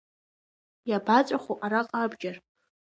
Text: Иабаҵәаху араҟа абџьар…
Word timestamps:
Иабаҵәаху 0.89 1.55
араҟа 1.65 1.99
абџьар… 2.05 2.37